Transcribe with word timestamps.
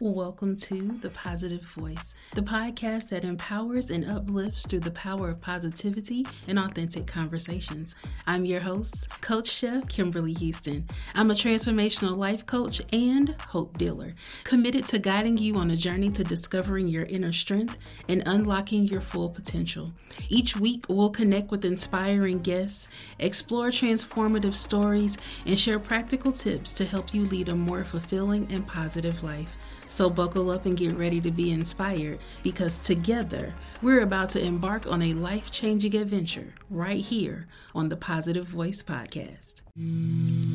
Welcome 0.00 0.54
to 0.58 0.96
The 1.00 1.10
Positive 1.10 1.62
Voice, 1.62 2.14
the 2.32 2.40
podcast 2.40 3.08
that 3.08 3.24
empowers 3.24 3.90
and 3.90 4.08
uplifts 4.08 4.64
through 4.64 4.78
the 4.78 4.92
power 4.92 5.30
of 5.30 5.40
positivity 5.40 6.24
and 6.46 6.56
authentic 6.56 7.08
conversations. 7.08 7.96
I'm 8.24 8.44
your 8.44 8.60
host, 8.60 9.08
Coach 9.20 9.48
Chef 9.48 9.88
Kimberly 9.88 10.34
Houston. 10.34 10.88
I'm 11.16 11.32
a 11.32 11.34
transformational 11.34 12.16
life 12.16 12.46
coach 12.46 12.80
and 12.92 13.34
hope 13.48 13.76
dealer, 13.76 14.14
committed 14.44 14.86
to 14.86 15.00
guiding 15.00 15.36
you 15.36 15.56
on 15.56 15.72
a 15.72 15.76
journey 15.76 16.10
to 16.10 16.22
discovering 16.22 16.86
your 16.86 17.06
inner 17.06 17.32
strength 17.32 17.76
and 18.08 18.22
unlocking 18.24 18.84
your 18.84 19.00
full 19.00 19.30
potential. 19.30 19.92
Each 20.28 20.56
week, 20.56 20.84
we'll 20.88 21.10
connect 21.10 21.50
with 21.50 21.64
inspiring 21.64 22.38
guests, 22.38 22.86
explore 23.18 23.70
transformative 23.70 24.54
stories, 24.54 25.18
and 25.44 25.58
share 25.58 25.80
practical 25.80 26.30
tips 26.30 26.72
to 26.74 26.84
help 26.84 27.12
you 27.12 27.26
lead 27.26 27.48
a 27.48 27.56
more 27.56 27.82
fulfilling 27.82 28.46
and 28.52 28.64
positive 28.64 29.24
life. 29.24 29.56
So 29.88 30.10
buckle 30.10 30.50
up 30.50 30.66
and 30.66 30.76
get 30.76 30.92
ready 30.92 31.18
to 31.22 31.30
be 31.30 31.50
inspired 31.50 32.18
because 32.42 32.78
together 32.78 33.54
we're 33.80 34.02
about 34.02 34.28
to 34.30 34.44
embark 34.44 34.86
on 34.86 35.00
a 35.00 35.14
life 35.14 35.50
changing 35.50 35.96
adventure 35.96 36.52
right 36.68 37.00
here 37.00 37.48
on 37.74 37.88
the 37.88 37.96
Positive 37.96 38.44
Voice 38.44 38.82
Podcast. 38.82 39.62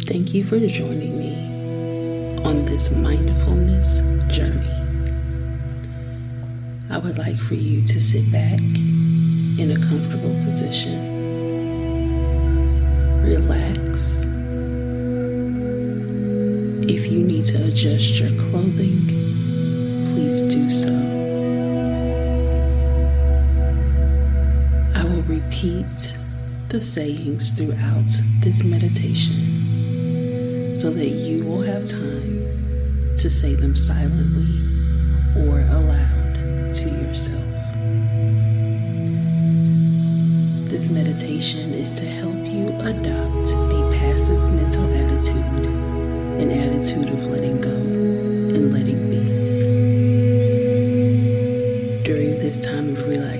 Thank 0.06 0.36
you 0.36 0.44
for 0.44 0.60
joining 0.68 1.18
me 1.18 2.44
on 2.44 2.66
this 2.66 2.96
mindfulness 3.00 4.02
journey. 4.32 4.70
I 6.92 7.00
would 7.00 7.18
like 7.18 7.38
for 7.38 7.56
you 7.56 7.84
to 7.88 8.02
sit 8.04 8.32
back 8.32 8.60
in 8.60 9.72
a 9.72 9.88
comfortable 9.88 10.36
position, 10.44 11.00
relax. 13.24 14.26
If 16.88 17.12
you 17.12 17.24
need 17.24 17.46
to 17.48 17.66
adjust 17.66 18.20
your 18.20 18.30
clothing, 18.40 19.23
please 20.14 20.42
do 20.42 20.70
so. 20.70 20.94
I 24.94 25.04
will 25.06 25.24
repeat 25.24 26.20
the 26.70 26.80
sayings 26.80 27.50
throughout 27.50 28.06
this 28.42 28.64
meditation 28.64 30.76
so 30.76 30.92
that 30.92 31.08
you 31.08 31.44
will 31.44 31.64
have 31.64 31.90
time 31.90 32.46
to 33.18 33.28
say 33.28 33.56
them 33.56 33.76
silently 33.76 34.62
or 35.36 35.62
aloud 35.62 36.74
to 36.76 36.90
yourself. 36.90 37.42
This 40.70 40.92
meditation 40.92 41.74
is 41.74 42.00
to 42.00 42.06
help 42.06 42.46
you 42.46 42.70
adopt 42.82 43.54
a 43.54 43.90
passive 43.98 44.54
mental 44.54 44.86
attitude, 44.94 45.66
an 46.40 46.52
attitude 46.52 47.10
of 47.10 47.26
letting 47.26 47.60
go 47.62 47.83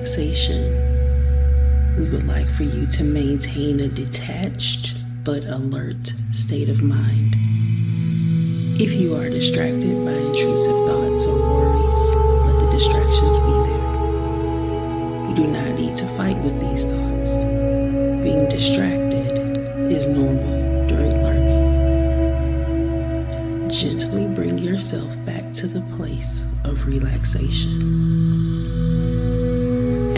relaxation, 0.04 1.96
we 1.96 2.04
would 2.10 2.26
like 2.26 2.46
for 2.46 2.64
you 2.64 2.86
to 2.86 3.04
maintain 3.04 3.80
a 3.80 3.88
detached 3.88 4.94
but 5.24 5.46
alert 5.46 6.08
state 6.30 6.68
of 6.68 6.82
mind. 6.82 7.34
If 8.78 8.92
you 8.92 9.16
are 9.16 9.30
distracted 9.30 10.04
by 10.04 10.12
intrusive 10.12 10.86
thoughts 10.86 11.24
or 11.24 11.38
worries, 11.38 12.14
let 12.44 12.60
the 12.60 12.68
distractions 12.70 13.38
be 13.38 13.54
there. 13.64 13.88
You 15.30 15.36
do 15.36 15.46
not 15.46 15.72
need 15.74 15.96
to 15.96 16.06
fight 16.06 16.36
with 16.44 16.60
these 16.60 16.84
thoughts. 16.84 17.42
Being 18.22 18.46
distracted 18.50 19.56
is 19.90 20.06
normal 20.06 20.86
during 20.86 21.22
learning. 21.22 21.70
Gently 23.70 24.26
bring 24.34 24.58
yourself 24.58 25.16
back 25.24 25.50
to 25.54 25.66
the 25.66 25.80
place 25.96 26.44
of 26.64 26.86
relaxation 26.86 28.93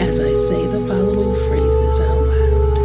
as 0.07 0.21
I 0.21 0.33
say 0.33 0.65
the 0.67 0.79
following 0.87 1.35
phrases 1.47 1.99
out 1.99 2.21
loud. 2.31 2.77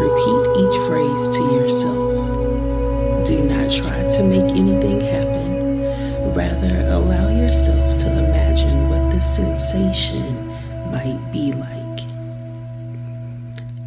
Repeat 0.00 0.44
each 0.62 0.76
phrase 0.88 1.28
to 1.36 1.42
yourself. 1.52 3.26
Do 3.26 3.44
not 3.44 3.70
try 3.70 4.00
to 4.16 4.26
make 4.26 4.50
anything 4.56 5.02
happen. 5.02 6.32
Rather, 6.32 6.74
allow 6.90 7.28
yourself 7.28 7.98
to 7.98 8.08
imagine 8.18 8.88
what 8.88 9.10
the 9.10 9.20
sensation 9.20 10.48
might 10.90 11.20
be 11.30 11.52
like. 11.52 12.00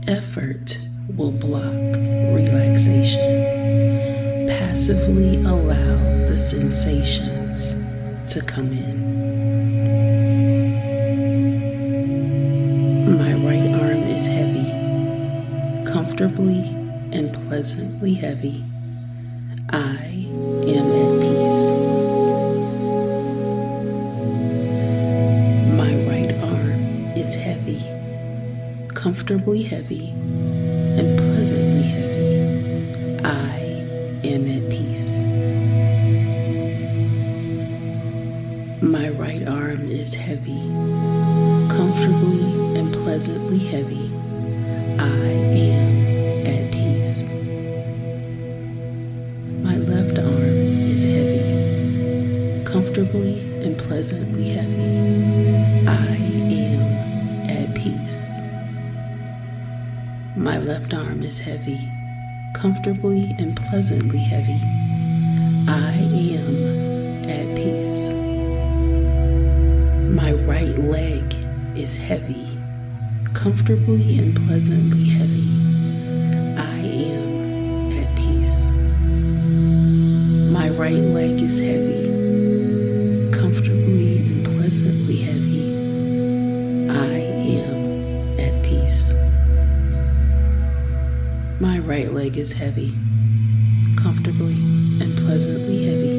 Effort 0.07 0.77
will 1.15 1.31
block 1.31 1.95
relaxation. 2.37 3.25
Passively 4.47 5.37
allow 5.37 5.95
the 6.29 6.37
sensations 6.37 7.83
to 8.31 8.39
come 8.45 8.71
in. 8.71 9.76
Comfortably 16.17 16.61
and 17.11 17.31
pleasantly 17.31 18.15
heavy. 18.15 18.63
I 19.69 20.25
am 20.65 20.87
at 21.03 21.21
peace. 21.21 21.61
My 25.77 25.93
right 26.09 26.33
arm 26.41 27.15
is 27.15 27.35
heavy, 27.35 27.85
comfortably 28.95 29.61
heavy, 29.61 30.09
and 30.09 31.19
pleasantly 31.19 31.83
heavy. 31.83 33.19
I 33.23 33.59
am 34.23 34.47
at 34.47 34.71
peace. 34.71 35.19
My 38.81 39.09
right 39.09 39.47
arm 39.47 39.87
is 39.87 40.15
heavy, 40.15 40.63
comfortably 41.69 42.79
and 42.79 42.91
pleasantly 42.91 43.59
heavy. 43.59 44.11
I 44.99 45.03
am 45.05 45.86
comfortably 53.07 53.63
and 53.63 53.77
pleasantly 53.77 54.49
heavy. 54.49 55.87
I 55.87 56.15
am 56.51 57.49
at 57.49 57.73
peace. 57.75 58.29
My 60.35 60.57
left 60.57 60.93
arm 60.93 61.23
is 61.23 61.39
heavy, 61.39 61.89
comfortably 62.53 63.33
and 63.39 63.55
pleasantly 63.55 64.19
heavy. 64.19 64.59
I 65.69 65.93
am 65.93 67.29
at 67.29 67.55
peace. 67.55 68.11
My 70.09 70.33
right 70.45 70.77
leg 70.77 71.33
is 71.77 71.95
heavy, 71.95 72.59
comfortably 73.33 74.19
and 74.19 74.35
pleasantly 74.35 75.09
heavy. 75.09 75.47
I 76.57 76.79
am 77.13 78.03
at 78.03 78.15
peace. 78.17 78.65
My 80.51 80.69
right 80.69 81.03
leg 81.15 81.41
is 81.41 81.59
heavy 81.59 82.06
right 91.87 92.11
leg 92.11 92.35
is 92.35 92.51
heavy, 92.51 92.89
comfortably 93.95 94.55
and 94.99 95.17
pleasantly 95.19 95.85
heavy. 95.85 96.17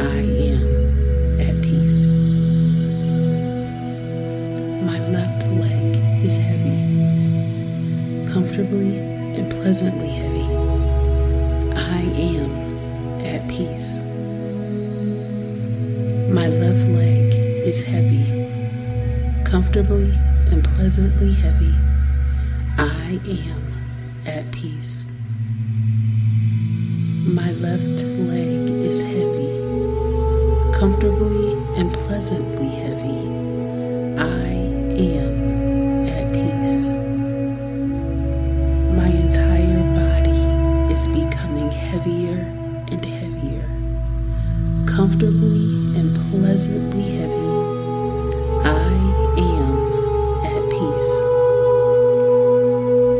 I 0.00 0.20
am 0.48 1.40
at 1.40 1.60
peace. 1.60 2.06
My 4.86 5.00
left 5.08 5.44
leg 5.48 6.24
is 6.24 6.36
heavy, 6.36 6.78
comfortably 8.32 8.96
and 9.36 9.50
pleasantly 9.50 10.10
heavy. 10.10 10.46
I 11.74 12.02
am 12.30 13.24
at 13.26 13.48
peace. 13.50 14.04
My 16.32 16.46
left 16.46 16.86
leg 16.90 17.34
is 17.66 17.82
heavy, 17.82 18.24
comfortably 19.44 20.12
and 20.52 20.62
pleasantly 20.62 21.32
heavy. 21.32 21.74
I 22.78 23.20
am 23.26 23.81
at 24.26 24.50
peace. 24.52 25.10
My 27.24 27.52
left 27.52 28.02
leg 28.02 28.68
is 28.70 29.00
heavy, 29.00 29.52
comfortably 30.72 31.52
and 31.76 31.92
pleasantly 31.92 32.68
heavy. 32.68 33.22
I 34.18 34.48
am 34.98 36.08
at 36.08 36.32
peace. 36.32 36.88
My 38.96 39.08
entire 39.08 39.84
body 39.96 40.92
is 40.92 41.08
becoming 41.08 41.70
heavier 41.70 42.38
and 42.90 43.04
heavier, 43.04 43.66
comfortably 44.86 45.98
and 45.98 46.14
pleasantly 46.30 47.16
heavy. 47.16 47.52
I 48.64 48.92
am 49.38 50.44
at 50.44 50.70
peace. 50.70 51.12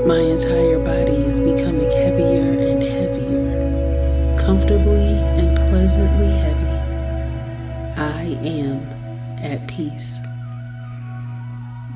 My 0.07 0.21
entire 0.21 0.72
pleasantly 5.73 6.29
heavy. 6.29 6.67
I 7.97 8.25
am 8.45 9.39
at 9.41 9.67
peace. 9.67 10.23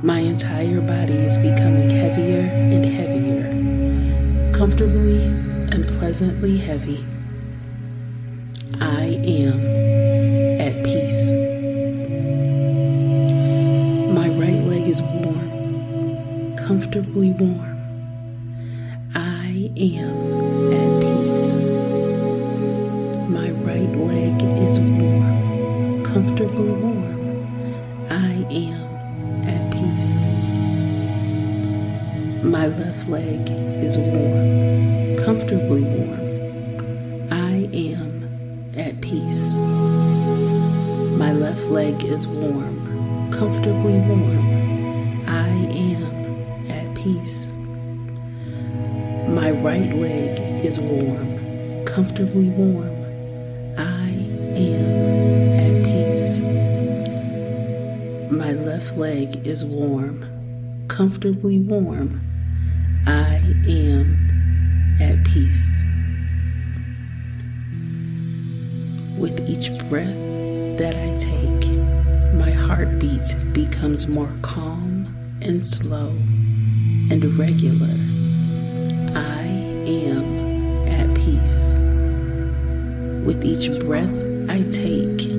My 0.02 0.20
entire 0.20 0.81
body 0.81 1.12
is 1.12 1.37
becoming 1.37 1.90
heavier 1.90 2.49
and 2.73 2.87
heavier, 2.87 4.52
comfortably 4.55 5.25
and 5.73 5.87
pleasantly 5.99 6.56
heavy. 6.56 7.05
I 8.81 9.20
am 9.23 9.61
at 10.58 10.82
peace. 10.82 11.31
My 14.11 14.31
right 14.40 14.62
leg 14.70 14.88
is 14.88 15.02
warm, 15.02 16.56
comfortably 16.56 17.32
warm. 17.32 17.76
I 19.14 19.70
am 19.76 20.35
comfortably 26.16 26.70
warm. 26.70 28.06
I 28.08 28.32
am 28.50 29.44
at 29.46 29.70
peace. 29.70 30.24
My 32.42 32.68
left 32.68 33.06
leg 33.10 33.50
is 33.84 33.98
warm, 33.98 35.18
comfortably 35.18 35.82
warm. 35.82 37.28
I 37.30 37.68
am 37.70 38.72
at 38.78 38.98
peace. 39.02 39.54
My 41.18 41.32
left 41.32 41.66
leg 41.66 42.02
is 42.02 42.26
warm, 42.26 42.78
comfortably 43.30 43.98
warm. 44.08 45.28
I 45.28 45.50
am 45.90 46.70
at 46.70 46.94
peace. 46.94 47.54
My 49.28 49.50
right 49.50 49.94
leg 49.94 50.64
is 50.64 50.80
warm, 50.80 51.84
comfortably 51.84 52.48
warm. 52.48 52.95
Left 58.76 58.99
leg 58.99 59.46
is 59.46 59.75
warm, 59.75 60.87
comfortably 60.87 61.61
warm. 61.61 62.20
I 63.06 63.37
am 63.67 64.96
at 65.00 65.25
peace. 65.25 65.82
With 69.19 69.49
each 69.49 69.70
breath 69.88 70.19
that 70.76 70.94
I 70.94 71.17
take, 71.17 71.78
my 72.34 72.50
heartbeat 72.50 73.46
becomes 73.55 74.14
more 74.14 74.31
calm 74.43 75.06
and 75.40 75.64
slow 75.64 76.08
and 77.11 77.25
regular 77.38 77.96
I 79.17 79.46
am 79.87 80.87
at 80.87 81.17
peace. 81.17 81.72
With 83.25 83.43
each 83.43 83.81
breath 83.87 84.22
I 84.50 84.61
take, 84.69 85.32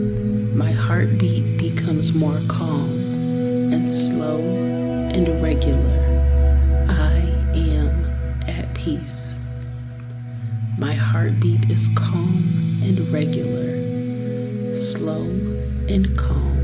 my 0.56 0.72
heartbeat 0.72 1.60
becomes 1.60 2.20
more 2.20 2.42
calm 2.48 2.67
slow 3.90 4.40
and 4.40 5.42
regular. 5.42 6.86
I 6.90 7.20
am 7.56 8.42
at 8.48 8.74
peace. 8.74 9.46
My 10.78 10.94
heartbeat 10.94 11.70
is 11.70 11.88
calm 11.96 12.82
and 12.84 13.00
regular, 13.12 14.72
slow 14.74 15.24
and 15.88 16.18
calm 16.18 16.58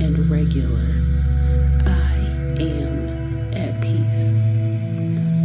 and 0.00 0.28
regular. 0.28 0.90
I 1.86 2.16
am 2.60 3.54
at 3.54 3.80
peace. 3.80 4.32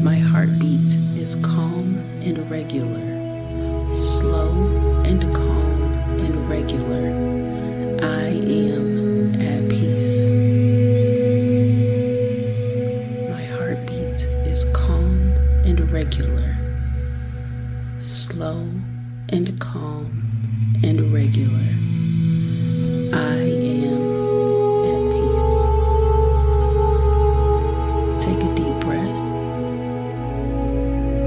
My 0.03 0.17
heartbeat 0.17 0.95
is 1.15 1.35
calm 1.45 1.97
and 2.21 2.49
regular, 2.49 3.93
slow 3.93 5.03
and 5.05 5.21
calm 5.35 6.19
and 6.19 6.49
regular. 6.49 7.38
And 19.31 19.59
calm 19.59 20.05
and 20.83 21.13
regular. 21.13 21.69
I 23.13 23.41
am 23.85 24.01
at 24.89 25.01
peace. 25.13 25.51
Take 28.23 28.41
a 28.43 28.55
deep 28.55 28.79
breath. 28.81 29.19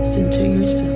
Center 0.06 0.44
yourself. 0.44 0.91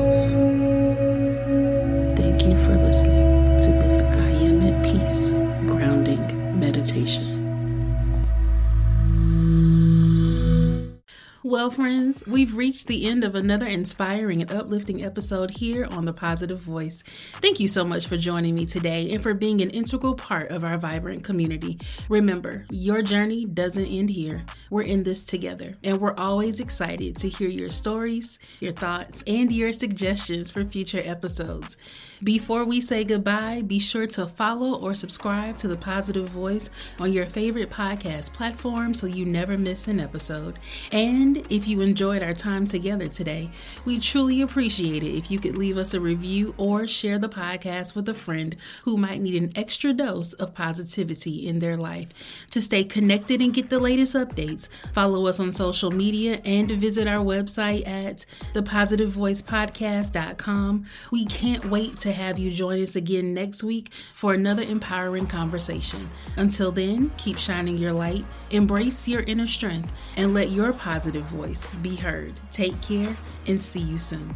Friends, 11.71 12.23
we've 12.27 12.57
reached 12.57 12.87
the 12.87 13.07
end 13.07 13.25
of 13.25 13.35
another 13.35 13.67
inspiring 13.67 14.41
and 14.41 14.51
uplifting 14.51 15.05
episode 15.05 15.51
here 15.51 15.87
on 15.91 16.05
The 16.05 16.13
Positive 16.13 16.59
Voice. 16.59 17.03
Thank 17.35 17.61
you 17.61 17.67
so 17.69 17.85
much 17.85 18.07
for 18.07 18.17
joining 18.17 18.55
me 18.55 18.67
today 18.67 19.13
and 19.13 19.23
for 19.23 19.35
being 19.35 19.61
an 19.61 19.71
integral 19.71 20.15
part 20.15 20.51
of 20.51 20.65
our 20.65 20.79
vibrant 20.79 21.25
community. 21.25 21.79
Remember, 22.09 22.67
your 22.71 23.03
journey 23.03 23.45
doesn't 23.45 23.87
end 23.87 24.11
here. 24.11 24.45
We're 24.71 24.83
in 24.83 25.03
this 25.03 25.25
together, 25.25 25.75
and 25.83 26.01
we're 26.01 26.15
always 26.15 26.61
excited 26.61 27.17
to 27.19 27.29
hear 27.29 27.49
your 27.49 27.71
stories, 27.71 28.39
your 28.61 28.73
thoughts, 28.73 29.25
and 29.27 29.51
your 29.51 29.73
suggestions 29.73 30.51
for 30.51 30.65
future 30.65 31.03
episodes. 31.05 31.77
Before 32.23 32.65
we 32.65 32.81
say 32.81 33.05
goodbye, 33.05 33.63
be 33.67 33.79
sure 33.79 34.07
to 34.09 34.27
follow 34.27 34.75
or 34.79 34.95
subscribe 34.95 35.59
to 35.59 35.69
The 35.69 35.77
Positive 35.77 36.29
Voice 36.29 36.71
on 36.99 37.13
your 37.13 37.27
favorite 37.27 37.71
podcast 37.71 38.33
platform 38.33 38.95
so 38.95 39.07
you 39.07 39.25
never 39.25 39.59
miss 39.59 39.89
an 39.89 40.01
episode. 40.01 40.59
And 40.93 41.47
if 41.57 41.67
you 41.67 41.81
enjoyed 41.81 42.23
our 42.23 42.35
time 42.35 42.67
together 42.67 43.07
today, 43.07 43.49
we 43.87 43.99
truly 43.99 44.43
appreciate 44.43 45.03
it 45.03 45.17
if 45.17 45.31
you 45.31 45.39
could 45.39 45.57
leave 45.57 45.79
us 45.79 45.95
a 45.95 46.01
review 46.01 46.55
or 46.59 46.87
share 46.87 47.19
the 47.19 47.31
podcast 47.31 47.95
with 47.95 48.07
a 48.11 48.15
friend 48.15 48.55
who 48.85 48.99
might 48.99 49.23
need 49.23 49.43
an 49.43 49.51
extra 49.57 49.95
dose 49.95 50.35
of 50.35 50.55
positivity 50.55 51.49
in 51.49 51.59
their 51.59 51.79
life. 51.79 52.09
To 52.51 52.61
stay 52.61 52.85
connected 52.85 53.41
and 53.41 53.55
get 53.55 53.71
the 53.71 53.81
latest 53.81 54.15
updates, 54.15 54.69
follow 54.93 55.27
us 55.27 55.41
on 55.41 55.51
social 55.51 55.91
media 55.91 56.43
and 56.45 56.71
visit 56.71 57.09
our 57.09 57.25
website 57.25 57.89
at 57.89 58.27
thepositivevoicepodcast.com. 58.53 60.87
We 61.11 61.25
can't 61.25 61.65
wait 61.65 61.99
to 62.01 62.13
have 62.13 62.39
you 62.39 62.51
join 62.51 62.83
us 62.83 62.97
again 62.97 63.33
next 63.33 63.65
week 63.65 63.95
for 64.13 64.35
another 64.35 64.63
empowering 64.63 65.27
conversation. 65.27 66.11
Until 66.37 66.71
then, 66.71 67.13
keep 67.17 67.39
shining 67.39 67.79
your 67.79 67.95
light, 67.95 68.27
embrace 68.51 69.09
your 69.09 69.23
inner 69.23 69.47
strength, 69.47 69.91
and 70.17 70.35
let 70.35 70.51
your 70.51 70.75
positive 70.75 71.25
voice 71.25 71.46
be 71.83 71.97
heard. 71.97 72.35
Take 72.51 72.81
care 72.83 73.17
and 73.47 73.61
see 73.61 73.81
you 73.81 73.99
soon. 73.99 74.35